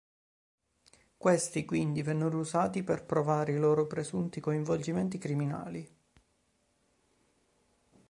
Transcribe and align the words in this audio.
Questi, 1.15 1.63
quindi, 1.63 2.01
vennero 2.01 2.39
usati 2.39 2.81
per 2.81 3.05
provare 3.05 3.51
i 3.51 3.59
loro 3.59 3.85
presunti 3.85 4.39
coinvolgimenti 4.39 5.19
criminali. 5.19 5.87